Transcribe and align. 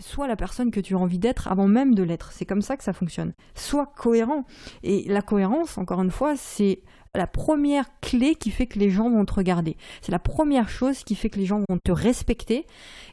Sois 0.00 0.28
la 0.28 0.36
personne 0.36 0.70
que 0.70 0.80
tu 0.80 0.94
as 0.94 0.98
envie 0.98 1.18
d'être 1.18 1.48
avant 1.48 1.66
même 1.66 1.94
de 1.94 2.02
l'être. 2.02 2.32
C'est 2.32 2.46
comme 2.46 2.62
ça 2.62 2.76
que 2.76 2.84
ça 2.84 2.92
fonctionne. 2.92 3.32
Sois 3.54 3.86
cohérent. 3.86 4.44
Et 4.82 5.04
la 5.08 5.22
cohérence, 5.22 5.76
encore 5.76 6.02
une 6.02 6.10
fois, 6.10 6.36
c'est 6.36 6.82
la 7.14 7.26
première 7.26 7.86
clé 8.00 8.34
qui 8.34 8.50
fait 8.50 8.66
que 8.66 8.78
les 8.78 8.90
gens 8.90 9.10
vont 9.10 9.24
te 9.24 9.34
regarder. 9.34 9.76
C'est 10.02 10.12
la 10.12 10.18
première 10.18 10.68
chose 10.68 11.02
qui 11.02 11.14
fait 11.14 11.30
que 11.30 11.38
les 11.38 11.46
gens 11.46 11.62
vont 11.68 11.78
te 11.82 11.90
respecter, 11.90 12.64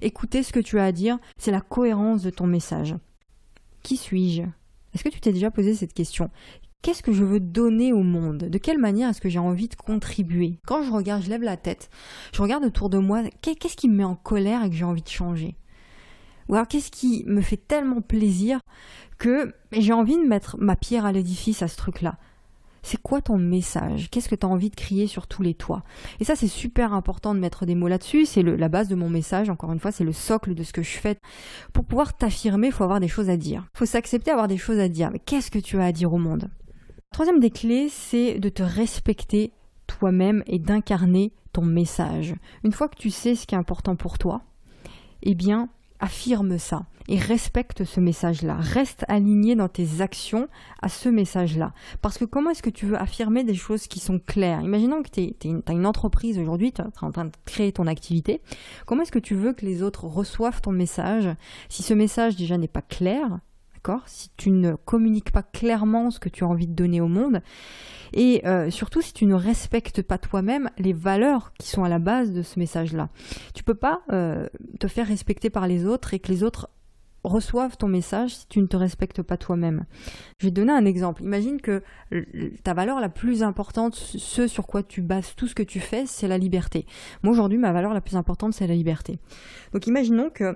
écouter 0.01 0.43
ce 0.43 0.53
que 0.53 0.59
tu 0.59 0.79
as 0.79 0.85
à 0.85 0.91
dire. 0.91 1.17
C'est 1.37 1.51
la 1.51 1.61
cohérence 1.61 2.21
de 2.21 2.29
ton 2.29 2.45
message. 2.45 2.95
Qui 3.81 3.97
suis-je? 3.97 4.43
Est-ce 4.93 5.03
que 5.03 5.09
tu 5.09 5.19
t'es 5.19 5.33
déjà 5.33 5.51
posé 5.51 5.73
cette 5.73 5.93
question? 5.93 6.29
Qu'est-ce 6.81 7.01
que 7.01 7.13
je 7.13 7.23
veux 7.23 7.39
donner 7.39 7.93
au 7.93 8.03
monde? 8.03 8.43
De 8.43 8.57
quelle 8.59 8.77
manière 8.77 9.09
est-ce 9.09 9.21
que 9.21 9.29
j'ai 9.29 9.39
envie 9.39 9.67
de 9.67 9.75
contribuer? 9.75 10.59
Quand 10.67 10.83
je 10.83 10.91
regarde, 10.91 11.23
je 11.23 11.29
lève 11.29 11.41
la 11.41 11.57
tête, 11.57 11.89
je 12.31 12.41
regarde 12.43 12.63
autour 12.63 12.91
de 12.91 12.99
moi, 12.99 13.23
qu'est-ce 13.41 13.75
qui 13.75 13.89
me 13.89 13.95
met 13.95 14.03
en 14.03 14.15
colère 14.15 14.63
et 14.63 14.69
que 14.69 14.75
j'ai 14.75 14.85
envie 14.85 15.01
de 15.01 15.09
changer? 15.09 15.55
Ou 16.49 16.55
alors 16.55 16.67
qu'est-ce 16.67 16.91
qui 16.91 17.23
me 17.25 17.41
fait 17.41 17.57
tellement 17.57 18.01
plaisir 18.01 18.59
que 19.17 19.53
j'ai 19.71 19.93
envie 19.93 20.17
de 20.17 20.27
mettre 20.27 20.57
ma 20.59 20.75
pierre 20.75 21.05
à 21.05 21.11
l'édifice 21.11 21.61
à 21.61 21.67
ce 21.67 21.77
truc-là? 21.77 22.17
C'est 22.83 23.01
quoi 23.01 23.19
ton 23.19 23.39
message? 23.39 24.11
Qu'est-ce 24.11 24.29
que 24.29 24.35
tu 24.35 24.45
as 24.45 24.49
envie 24.49 24.69
de 24.69 24.75
crier 24.75 25.07
sur 25.07 25.25
tous 25.25 25.41
les 25.41 25.55
toits? 25.55 25.81
Et 26.19 26.23
ça, 26.23 26.35
c'est 26.35 26.47
super 26.47 26.93
important 26.93 27.33
de 27.33 27.39
mettre 27.39 27.65
des 27.65 27.73
mots 27.73 27.87
là-dessus. 27.87 28.27
C'est 28.27 28.43
la 28.43 28.69
base 28.69 28.89
de 28.89 28.93
mon 28.93 29.09
message, 29.09 29.49
encore 29.49 29.71
une 29.71 29.79
fois, 29.79 29.91
c'est 29.91 30.03
le 30.03 30.13
socle 30.13 30.53
de 30.53 30.61
ce 30.61 30.71
que 30.71 30.83
je 30.83 30.97
fais. 30.99 31.17
Pour 31.73 31.83
pouvoir 31.83 32.15
t'affirmer, 32.15 32.67
il 32.67 32.73
faut 32.73 32.83
avoir 32.83 32.99
des 32.99 33.07
choses 33.07 33.31
à 33.31 33.37
dire. 33.37 33.67
Il 33.73 33.79
faut 33.79 33.85
s'accepter 33.87 34.29
avoir 34.29 34.47
des 34.47 34.59
choses 34.59 34.77
à 34.77 34.87
dire. 34.87 35.09
Mais 35.11 35.17
qu'est-ce 35.17 35.49
que 35.49 35.57
tu 35.57 35.79
as 35.79 35.85
à 35.85 35.91
dire 35.91 36.13
au 36.13 36.19
monde? 36.19 36.51
Troisième 37.11 37.39
des 37.39 37.49
clés, 37.49 37.89
c'est 37.89 38.37
de 38.37 38.49
te 38.49 38.61
respecter 38.61 39.51
toi-même 39.87 40.43
et 40.45 40.59
d'incarner 40.59 41.33
ton 41.53 41.63
message. 41.63 42.35
Une 42.63 42.71
fois 42.71 42.87
que 42.87 42.97
tu 42.97 43.09
sais 43.09 43.33
ce 43.33 43.47
qui 43.47 43.55
est 43.55 43.57
important 43.57 43.95
pour 43.95 44.19
toi, 44.19 44.43
eh 45.23 45.33
bien, 45.33 45.69
affirme 45.99 46.57
ça 46.57 46.85
et 47.07 47.17
respecte 47.17 47.83
ce 47.85 47.99
message-là. 47.99 48.55
Reste 48.59 49.05
aligné 49.07 49.55
dans 49.55 49.69
tes 49.69 50.01
actions 50.01 50.47
à 50.81 50.89
ce 50.89 51.07
message-là. 51.07 51.71
Parce 52.01 52.17
que 52.17 52.25
comment 52.25 52.49
est-ce 52.49 52.63
que 52.63 52.69
tu 52.69 52.85
veux 52.87 52.99
affirmer 52.99 53.43
des 53.43 53.53
choses 53.53 53.87
qui 53.87 53.99
sont 53.99 54.19
claires? 54.19 54.61
Imaginons 54.61 55.03
que 55.03 55.09
tu 55.09 55.61
as 55.67 55.71
une 55.71 55.85
entreprise 55.85 56.39
aujourd'hui, 56.39 56.71
tu 56.71 56.81
es 56.81 56.85
en 57.01 57.11
train 57.11 57.25
de 57.25 57.31
créer 57.45 57.71
ton 57.71 57.85
activité. 57.87 58.41
Comment 58.85 59.03
est-ce 59.03 59.11
que 59.11 59.19
tu 59.19 59.35
veux 59.35 59.53
que 59.53 59.65
les 59.65 59.83
autres 59.83 60.05
reçoivent 60.05 60.61
ton 60.61 60.71
message? 60.71 61.29
Si 61.69 61.83
ce 61.83 61.93
message 61.93 62.35
déjà 62.35 62.57
n'est 62.57 62.67
pas 62.67 62.81
clair 62.81 63.39
si 64.05 64.29
tu 64.37 64.51
ne 64.51 64.75
communiques 64.75 65.31
pas 65.31 65.43
clairement 65.43 66.11
ce 66.11 66.19
que 66.19 66.29
tu 66.29 66.43
as 66.43 66.47
envie 66.47 66.67
de 66.67 66.73
donner 66.73 67.01
au 67.01 67.07
monde, 67.07 67.41
et 68.13 68.45
euh, 68.45 68.69
surtout 68.69 69.01
si 69.01 69.13
tu 69.13 69.25
ne 69.25 69.33
respectes 69.33 70.01
pas 70.01 70.17
toi-même 70.17 70.69
les 70.77 70.93
valeurs 70.93 71.53
qui 71.59 71.67
sont 71.67 71.83
à 71.83 71.89
la 71.89 71.99
base 71.99 72.31
de 72.31 72.41
ce 72.41 72.59
message-là. 72.59 73.09
Tu 73.53 73.63
peux 73.63 73.75
pas 73.75 74.01
euh, 74.11 74.47
te 74.79 74.87
faire 74.87 75.07
respecter 75.07 75.49
par 75.49 75.67
les 75.67 75.85
autres 75.85 76.13
et 76.13 76.19
que 76.19 76.31
les 76.31 76.43
autres 76.43 76.69
reçoivent 77.25 77.77
ton 77.77 77.87
message 77.87 78.35
si 78.35 78.47
tu 78.47 78.61
ne 78.61 78.67
te 78.67 78.77
respectes 78.77 79.21
pas 79.21 79.37
toi-même. 79.37 79.85
Je 80.39 80.45
vais 80.45 80.51
te 80.51 80.55
donner 80.55 80.73
un 80.73 80.85
exemple. 80.85 81.23
Imagine 81.23 81.59
que 81.59 81.81
ta 82.63 82.73
valeur 82.73 82.99
la 82.99 83.09
plus 83.09 83.43
importante, 83.43 83.95
ce 83.95 84.47
sur 84.47 84.67
quoi 84.67 84.83
tu 84.83 85.01
bases 85.01 85.35
tout 85.35 85.47
ce 85.47 85.55
que 85.55 85.63
tu 85.63 85.79
fais, 85.79 86.05
c'est 86.05 86.27
la 86.27 86.37
liberté. 86.37 86.85
Moi 87.23 87.33
aujourd'hui, 87.33 87.57
ma 87.57 87.71
valeur 87.71 87.93
la 87.93 88.01
plus 88.01 88.15
importante, 88.15 88.53
c'est 88.53 88.67
la 88.67 88.75
liberté. 88.75 89.19
Donc 89.73 89.87
imaginons 89.87 90.29
que 90.29 90.55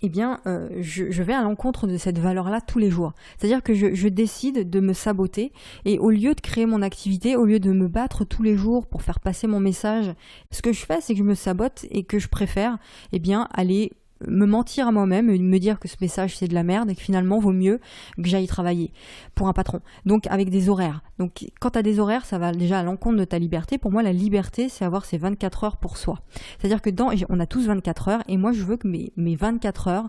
eh 0.00 0.08
bien, 0.08 0.40
euh, 0.46 0.68
je, 0.80 1.22
vais 1.22 1.34
à 1.34 1.42
l'encontre 1.42 1.86
de 1.86 1.96
cette 1.96 2.18
valeur-là 2.18 2.60
tous 2.60 2.78
les 2.78 2.90
jours. 2.90 3.12
C'est-à-dire 3.36 3.62
que 3.62 3.74
je, 3.74 4.08
décide 4.08 4.68
de 4.68 4.80
me 4.80 4.92
saboter 4.92 5.52
et 5.84 5.98
au 5.98 6.10
lieu 6.10 6.34
de 6.34 6.40
créer 6.40 6.66
mon 6.66 6.82
activité, 6.82 7.36
au 7.36 7.44
lieu 7.44 7.60
de 7.60 7.72
me 7.72 7.88
battre 7.88 8.24
tous 8.24 8.42
les 8.42 8.56
jours 8.56 8.86
pour 8.86 9.02
faire 9.02 9.20
passer 9.20 9.46
mon 9.46 9.60
message, 9.60 10.12
ce 10.50 10.60
que 10.60 10.72
je 10.72 10.84
fais, 10.84 11.00
c'est 11.00 11.14
que 11.14 11.18
je 11.18 11.24
me 11.24 11.34
sabote 11.34 11.86
et 11.90 12.02
que 12.02 12.18
je 12.18 12.28
préfère, 12.28 12.78
eh 13.12 13.18
bien, 13.18 13.48
aller 13.52 13.92
me 14.28 14.46
mentir 14.46 14.88
à 14.88 14.92
moi-même 14.92 15.30
et 15.30 15.38
me 15.38 15.58
dire 15.58 15.78
que 15.78 15.88
ce 15.88 15.96
message 16.00 16.36
c'est 16.36 16.48
de 16.48 16.54
la 16.54 16.62
merde 16.62 16.90
et 16.90 16.94
que 16.94 17.02
finalement 17.02 17.38
vaut 17.38 17.52
mieux 17.52 17.80
que 18.16 18.28
j'aille 18.28 18.46
travailler 18.46 18.92
pour 19.34 19.48
un 19.48 19.52
patron. 19.52 19.80
Donc 20.06 20.26
avec 20.28 20.50
des 20.50 20.68
horaires. 20.68 21.02
Donc 21.18 21.46
quand 21.60 21.70
tu 21.70 21.78
as 21.78 21.82
des 21.82 21.98
horaires, 21.98 22.24
ça 22.24 22.38
va 22.38 22.52
déjà 22.52 22.80
à 22.80 22.82
l'encontre 22.82 23.18
de 23.18 23.24
ta 23.24 23.38
liberté. 23.38 23.78
Pour 23.78 23.92
moi, 23.92 24.02
la 24.02 24.12
liberté, 24.12 24.68
c'est 24.68 24.84
avoir 24.84 25.04
ces 25.04 25.18
24 25.18 25.64
heures 25.64 25.76
pour 25.76 25.96
soi. 25.96 26.20
C'est-à-dire 26.58 26.82
que 26.82 26.90
dans, 26.90 27.10
on 27.28 27.40
a 27.40 27.46
tous 27.46 27.66
24 27.66 28.08
heures 28.08 28.22
et 28.28 28.36
moi 28.36 28.52
je 28.52 28.62
veux 28.62 28.76
que 28.76 28.88
mes, 28.88 29.12
mes 29.16 29.36
24 29.36 29.88
heures 29.88 30.08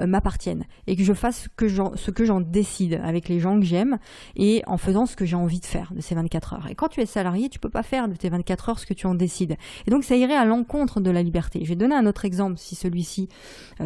euh, 0.00 0.06
m'appartiennent 0.06 0.64
et 0.86 0.96
que 0.96 1.02
je 1.02 1.12
fasse 1.12 1.42
ce 1.42 2.10
que 2.10 2.24
j'en, 2.24 2.40
décide 2.40 3.00
avec 3.04 3.28
les 3.28 3.40
gens 3.40 3.58
que 3.58 3.66
j'aime 3.66 3.98
et 4.36 4.62
en 4.66 4.78
faisant 4.78 5.06
ce 5.06 5.16
que 5.16 5.24
j'ai 5.24 5.36
envie 5.36 5.60
de 5.60 5.66
faire 5.66 5.92
de 5.94 6.00
ces 6.00 6.14
24 6.14 6.54
heures. 6.54 6.66
Et 6.68 6.74
quand 6.74 6.88
tu 6.88 7.00
es 7.00 7.06
salarié, 7.06 7.48
tu 7.48 7.58
peux 7.58 7.68
pas 7.68 7.82
faire 7.82 8.08
de 8.08 8.14
tes 8.14 8.28
24 8.28 8.68
heures 8.68 8.78
ce 8.78 8.86
que 8.86 8.94
tu 8.94 9.06
en 9.06 9.14
décides. 9.14 9.56
Et 9.86 9.90
donc 9.90 10.04
ça 10.04 10.16
irait 10.16 10.36
à 10.36 10.44
l'encontre 10.44 11.00
de 11.00 11.10
la 11.10 11.22
liberté. 11.22 11.60
Je 11.64 11.68
vais 11.68 11.76
donner 11.76 11.94
un 11.94 12.06
autre 12.06 12.24
exemple 12.24 12.58
si 12.58 12.74
celui-ci 12.74 13.28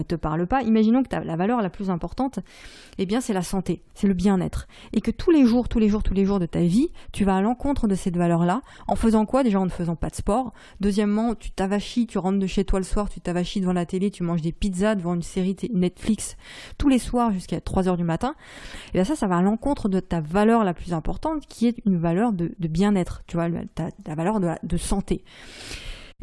te 0.06 0.15
parle 0.15 0.47
pas, 0.47 0.62
imaginons 0.62 1.03
que 1.03 1.15
la 1.15 1.37
valeur 1.37 1.62
la 1.62 1.71
plus 1.71 1.91
importante, 1.91 2.39
eh 2.99 3.06
bien 3.06 3.21
c'est 3.21 3.33
la 3.33 3.43
santé, 3.43 3.83
c'est 3.95 4.06
le 4.06 4.15
bien-être. 4.15 4.67
Et 4.93 5.00
que 5.00 5.11
tous 5.11 5.31
les 5.31 5.47
jours, 5.47 5.69
tous 5.69 5.78
les 5.78 5.89
jours, 5.89 6.03
tous 6.03 6.15
les 6.15 6.25
jours 6.25 6.39
de 6.39 6.47
ta 6.47 6.61
vie, 6.61 6.91
tu 7.12 7.25
vas 7.25 7.37
à 7.37 7.41
l'encontre 7.41 7.89
de 7.89 7.95
cette 7.95 8.17
valeur-là, 8.17 8.62
en 8.89 8.97
faisant 8.97 9.27
quoi? 9.27 9.43
Déjà 9.43 9.61
en 9.61 9.65
ne 9.65 9.71
faisant 9.71 9.97
pas 9.97 10.11
de 10.11 10.15
sport. 10.15 10.53
Deuxièmement, 10.81 11.34
tu 11.34 11.51
t'avachis, 11.51 12.06
tu 12.06 12.19
rentres 12.19 12.39
de 12.39 12.47
chez 12.47 12.65
toi 12.65 12.78
le 12.78 12.84
soir, 12.84 13.09
tu 13.09 13.21
t'avachis 13.21 13.61
devant 13.61 13.72
la 13.72 13.87
télé, 13.87 14.11
tu 14.11 14.22
manges 14.22 14.43
des 14.43 14.53
pizzas 14.53 14.95
devant 14.95 15.15
une 15.15 15.22
série 15.22 15.56
Netflix 15.72 16.37
tous 16.78 16.89
les 16.89 16.99
soirs 16.99 17.33
jusqu'à 17.33 17.61
3 17.61 17.89
heures 17.89 17.97
du 17.97 18.05
matin. 18.05 18.34
Et 18.91 18.93
bien 18.93 19.05
ça, 19.05 19.17
ça 19.17 19.27
va 19.27 19.37
à 19.37 19.43
l'encontre 19.43 19.89
de 19.89 20.01
ta 20.01 20.21
valeur 20.21 20.65
la 20.65 20.75
plus 20.75 20.93
importante, 20.93 21.47
qui 21.47 21.67
est 21.67 21.77
une 21.87 21.99
valeur 21.99 22.33
de, 22.33 22.53
bien-être, 22.59 23.22
tu 23.27 23.37
vois, 23.37 23.49
ta, 23.75 24.15
valeur 24.15 24.41
de 24.41 24.77
santé. 24.77 25.25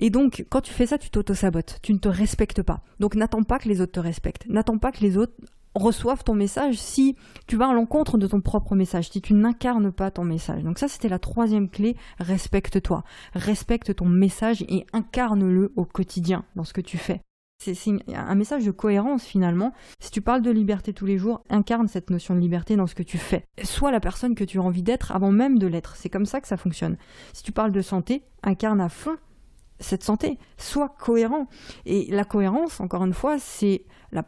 Et 0.01 0.09
donc, 0.09 0.45
quand 0.49 0.61
tu 0.61 0.73
fais 0.73 0.85
ça, 0.85 0.97
tu 0.97 1.09
t'auto-sabotes, 1.09 1.79
tu 1.83 1.93
ne 1.93 1.99
te 1.99 2.07
respectes 2.07 2.63
pas. 2.63 2.81
Donc, 2.99 3.15
n'attends 3.15 3.43
pas 3.43 3.59
que 3.59 3.67
les 3.67 3.81
autres 3.81 3.91
te 3.91 3.99
respectent. 3.99 4.47
N'attends 4.47 4.77
pas 4.77 4.93
que 4.93 5.01
les 5.01 5.17
autres 5.17 5.33
reçoivent 5.75 6.23
ton 6.23 6.35
message 6.35 6.77
si 6.77 7.15
tu 7.47 7.57
vas 7.57 7.69
à 7.69 7.73
l'encontre 7.73 8.17
de 8.17 8.25
ton 8.25 8.41
propre 8.41 8.75
message, 8.75 9.09
si 9.09 9.21
tu 9.21 9.33
n'incarnes 9.33 9.91
pas 9.91 10.09
ton 10.09 10.23
message. 10.23 10.63
Donc 10.63 10.79
ça, 10.79 10.87
c'était 10.87 11.09
la 11.09 11.19
troisième 11.19 11.69
clé, 11.69 11.95
respecte-toi. 12.17 13.03
Respecte 13.33 13.93
ton 13.93 14.05
message 14.05 14.63
et 14.63 14.85
incarne-le 14.93 15.73
au 15.75 15.85
quotidien 15.85 16.45
dans 16.55 16.63
ce 16.63 16.73
que 16.73 16.81
tu 16.81 16.97
fais. 16.97 17.21
C'est 17.61 17.75
un 18.15 18.35
message 18.35 18.65
de 18.65 18.71
cohérence 18.71 19.25
finalement. 19.25 19.73
Si 19.99 20.11
tu 20.11 20.21
parles 20.21 20.41
de 20.41 20.49
liberté 20.49 20.93
tous 20.93 21.05
les 21.05 21.17
jours, 21.17 21.43
incarne 21.49 21.89
cette 21.89 22.09
notion 22.09 22.33
de 22.33 22.39
liberté 22.39 22.77
dans 22.77 22.87
ce 22.87 22.95
que 22.95 23.03
tu 23.03 23.17
fais. 23.17 23.43
Sois 23.63 23.91
la 23.91 23.99
personne 23.99 24.33
que 24.33 24.45
tu 24.45 24.59
as 24.59 24.63
envie 24.63 24.81
d'être 24.81 25.11
avant 25.11 25.33
même 25.33 25.59
de 25.59 25.67
l'être. 25.67 25.97
C'est 25.97 26.09
comme 26.09 26.25
ça 26.25 26.39
que 26.39 26.47
ça 26.47 26.55
fonctionne. 26.55 26.95
Si 27.33 27.43
tu 27.43 27.51
parles 27.51 27.73
de 27.73 27.81
santé, 27.81 28.23
incarne 28.43 28.79
à 28.79 28.87
fond 28.87 29.17
cette 29.79 30.03
santé. 30.03 30.37
soit 30.57 30.89
cohérent. 30.99 31.47
Et 31.85 32.07
la 32.11 32.25
cohérence, 32.25 32.79
encore 32.79 33.05
une 33.05 33.13
fois, 33.13 33.39
c'est 33.39 33.83
la, 34.11 34.23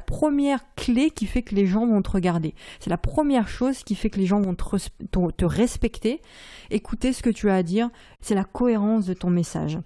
première 0.00 0.74
clé 0.74 1.10
qui 1.10 1.26
fait 1.26 1.42
que 1.42 1.54
les 1.54 1.66
gens 1.66 1.86
vont 1.86 2.02
te 2.02 2.10
regarder. 2.10 2.54
C'est 2.80 2.90
la 2.90 2.98
première 2.98 3.48
chose 3.48 3.84
qui 3.84 3.94
fait 3.94 4.10
que 4.10 4.18
les 4.18 4.26
gens 4.26 4.40
vont 4.40 4.54
te 4.54 5.44
respecter, 5.44 6.20
écouter 6.70 7.12
ce 7.12 7.22
que 7.22 7.30
tu 7.30 7.50
as 7.50 7.56
à 7.56 7.62
dire. 7.62 7.90
C'est 8.20 8.34
la 8.34 8.44
cohérence 8.44 9.06
de 9.06 9.14
ton 9.14 9.30
message. 9.30 9.78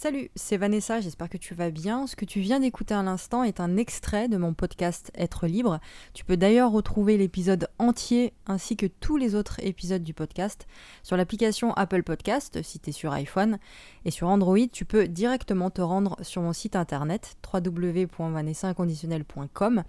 Salut, 0.00 0.30
c'est 0.36 0.58
Vanessa, 0.58 1.00
j'espère 1.00 1.28
que 1.28 1.38
tu 1.38 1.56
vas 1.56 1.72
bien. 1.72 2.06
Ce 2.06 2.14
que 2.14 2.24
tu 2.24 2.38
viens 2.38 2.60
d'écouter 2.60 2.94
à 2.94 3.02
l'instant 3.02 3.42
est 3.42 3.58
un 3.58 3.76
extrait 3.76 4.28
de 4.28 4.36
mon 4.36 4.54
podcast 4.54 5.10
Être 5.16 5.48
libre. 5.48 5.80
Tu 6.14 6.24
peux 6.24 6.36
d'ailleurs 6.36 6.70
retrouver 6.70 7.16
l'épisode 7.16 7.68
entier 7.80 8.32
ainsi 8.46 8.76
que 8.76 8.86
tous 8.86 9.16
les 9.16 9.34
autres 9.34 9.58
épisodes 9.58 10.04
du 10.04 10.14
podcast 10.14 10.68
sur 11.02 11.16
l'application 11.16 11.72
Apple 11.72 12.04
Podcast 12.04 12.62
si 12.62 12.78
tu 12.78 12.90
es 12.90 12.92
sur 12.92 13.12
iPhone. 13.12 13.58
Et 14.04 14.12
sur 14.12 14.28
Android, 14.28 14.68
tu 14.72 14.84
peux 14.84 15.08
directement 15.08 15.68
te 15.68 15.80
rendre 15.80 16.16
sur 16.22 16.42
mon 16.42 16.52
site 16.52 16.76
internet 16.76 17.36
www.vanessainconditionnel.com 17.52 19.82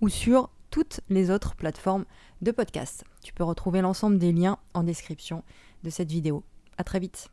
ou 0.00 0.08
sur 0.08 0.48
toutes 0.70 1.00
les 1.08 1.32
autres 1.32 1.56
plateformes 1.56 2.04
de 2.40 2.52
podcast. 2.52 3.02
Tu 3.20 3.32
peux 3.32 3.42
retrouver 3.42 3.80
l'ensemble 3.80 4.18
des 4.18 4.30
liens 4.30 4.58
en 4.74 4.84
description 4.84 5.42
de 5.82 5.90
cette 5.90 6.12
vidéo. 6.12 6.44
À 6.78 6.84
très 6.84 7.00
vite. 7.00 7.30